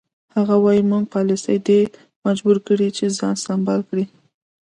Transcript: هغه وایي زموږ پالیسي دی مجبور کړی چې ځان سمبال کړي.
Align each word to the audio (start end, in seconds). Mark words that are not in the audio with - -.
هغه 0.35 0.55
وایي 0.63 0.81
زموږ 0.85 1.03
پالیسي 1.15 1.57
دی 1.67 1.81
مجبور 2.25 2.57
کړی 2.67 2.89
چې 2.97 3.15
ځان 3.17 3.35
سمبال 3.45 3.81
کړي. 3.89 4.05